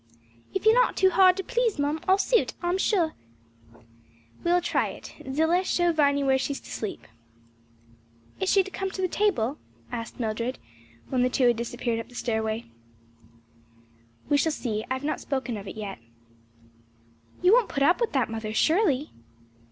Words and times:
"If 0.51 0.65
you're 0.65 0.73
not 0.73 0.97
too 0.97 1.11
hard 1.11 1.37
to 1.37 1.43
please, 1.43 1.77
mum, 1.77 1.99
I'll 2.07 2.17
suit, 2.17 2.55
I'm 2.63 2.79
sure." 2.79 3.13
"We 4.43 4.51
will 4.51 4.59
try 4.59 4.87
it. 4.87 5.13
Zillah, 5.31 5.63
show 5.63 5.93
Viny 5.93 6.23
where 6.23 6.39
she 6.39 6.53
is 6.53 6.59
to 6.61 6.71
sleep." 6.71 7.05
"Is 8.39 8.49
she 8.49 8.63
to 8.63 8.71
come 8.71 8.89
to 8.89 9.01
the 9.03 9.07
table?" 9.07 9.59
asked 9.91 10.19
Mildred, 10.19 10.57
when 11.09 11.21
the 11.21 11.29
two 11.29 11.45
had 11.45 11.55
disappeared 11.57 11.99
up 11.99 12.09
the 12.09 12.15
stairway. 12.15 12.65
"We 14.27 14.37
shall 14.37 14.51
see; 14.51 14.83
I 14.89 14.95
have 14.95 15.03
not 15.03 15.19
spoken 15.21 15.55
of 15.55 15.67
it 15.67 15.75
yet." 15.75 15.99
"You 17.43 17.53
won't 17.53 17.69
put 17.69 17.83
up 17.83 18.01
with 18.01 18.11
that, 18.13 18.27
mother 18.27 18.55
surely?" 18.55 19.11